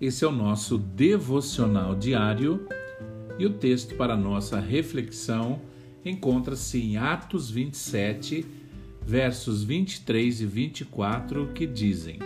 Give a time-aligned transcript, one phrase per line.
[0.00, 2.66] Esse é o nosso devocional diário
[3.38, 5.60] e o texto para nossa reflexão
[6.04, 8.44] encontra-se em Atos 27,
[9.06, 12.18] versos 23 e 24, que dizem: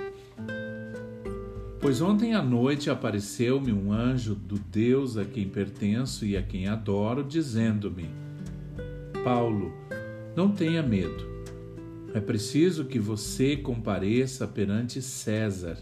[1.81, 6.67] Pois ontem à noite apareceu-me um anjo do Deus a quem pertenço e a quem
[6.67, 8.11] adoro, dizendo-me:
[9.23, 9.73] Paulo,
[10.35, 11.37] não tenha medo.
[12.15, 15.77] É preciso que você compareça perante César.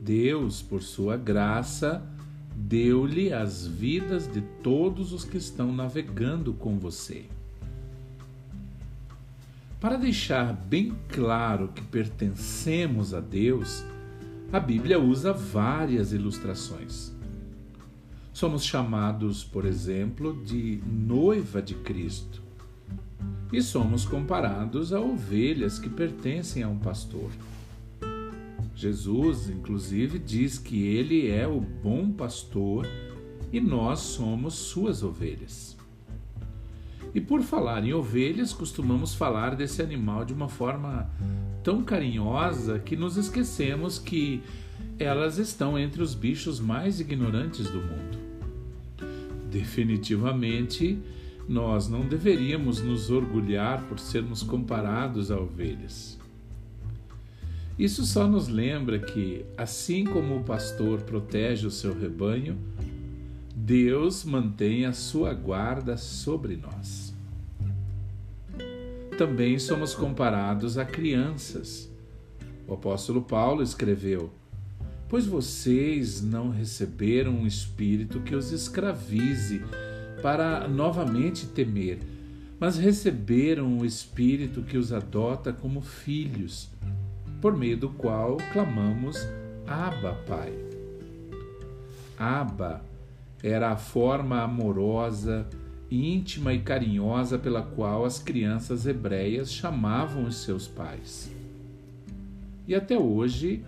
[0.00, 2.02] Deus, por sua graça,
[2.56, 7.26] deu-lhe as vidas de todos os que estão navegando com você.
[9.80, 13.84] Para deixar bem claro que pertencemos a Deus,
[14.52, 17.12] a Bíblia usa várias ilustrações.
[18.32, 22.42] Somos chamados, por exemplo, de noiva de Cristo
[23.52, 27.30] e somos comparados a ovelhas que pertencem a um pastor.
[28.80, 32.86] Jesus, inclusive, diz que ele é o bom pastor
[33.52, 35.76] e nós somos suas ovelhas.
[37.14, 41.10] E por falar em ovelhas, costumamos falar desse animal de uma forma
[41.62, 44.42] tão carinhosa que nos esquecemos que
[44.98, 48.18] elas estão entre os bichos mais ignorantes do mundo.
[49.50, 50.98] Definitivamente,
[51.46, 56.19] nós não deveríamos nos orgulhar por sermos comparados a ovelhas.
[57.80, 62.58] Isso só nos lembra que, assim como o pastor protege o seu rebanho,
[63.56, 67.14] Deus mantém a sua guarda sobre nós.
[69.16, 71.90] Também somos comparados a crianças.
[72.68, 74.30] O apóstolo Paulo escreveu:
[75.08, 79.62] Pois vocês não receberam um espírito que os escravize
[80.20, 81.98] para novamente temer,
[82.58, 86.68] mas receberam o espírito que os adota como filhos
[87.40, 89.16] por meio do qual clamamos
[89.66, 90.52] Abba, Pai.
[92.18, 92.82] Abba
[93.42, 95.48] era a forma amorosa,
[95.90, 101.30] íntima e carinhosa pela qual as crianças hebreias chamavam os seus pais.
[102.68, 103.64] E até hoje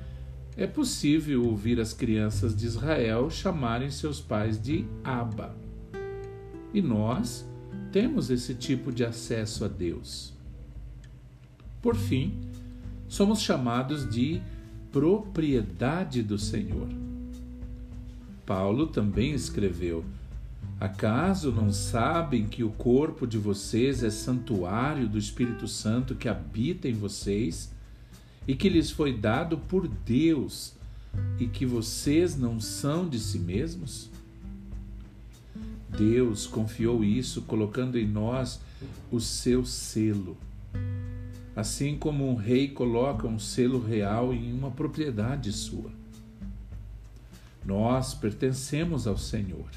[0.57, 5.57] é possível ouvir as crianças de Israel chamarem seus pais de Abba.
[6.75, 7.47] E nós
[7.91, 10.35] temos esse tipo de acesso a Deus.
[11.81, 12.52] Por fim,
[13.13, 14.41] somos chamados de
[14.91, 16.89] propriedade do Senhor.
[18.47, 20.03] Paulo também escreveu:
[20.81, 26.89] Acaso não sabem que o corpo de vocês é santuário do Espírito Santo que habita
[26.89, 27.71] em vocês
[28.49, 30.73] e que lhes foi dado por Deus
[31.39, 34.09] e que vocês não são de si mesmos?
[35.91, 38.59] Deus confiou isso colocando em nós
[39.11, 40.35] o seu selo
[41.55, 45.91] assim como um rei coloca um selo real em uma propriedade sua.
[47.65, 49.69] Nós pertencemos ao Senhor.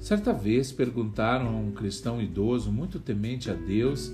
[0.00, 4.12] Certa vez perguntaram a um cristão idoso, muito temente a Deus,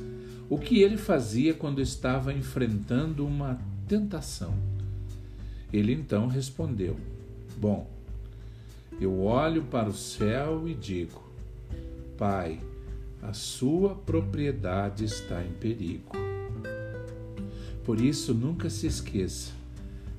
[0.50, 4.54] o que ele fazia quando estava enfrentando uma tentação.
[5.72, 6.96] Ele então respondeu:
[7.56, 7.88] Bom,
[9.00, 11.22] eu olho para o céu e digo:
[12.16, 12.60] Pai,
[13.22, 16.12] a sua propriedade está em perigo.
[17.84, 19.52] Por isso, nunca se esqueça: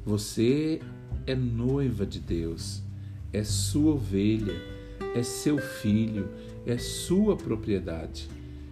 [0.05, 0.81] você
[1.25, 2.81] é noiva de Deus,
[3.31, 4.55] é sua ovelha,
[5.15, 6.29] é seu filho,
[6.65, 8.27] é sua propriedade.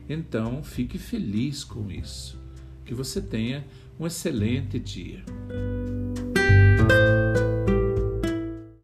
[0.09, 2.39] Então, fique feliz com isso.
[2.85, 3.65] Que você tenha
[3.99, 5.23] um excelente dia.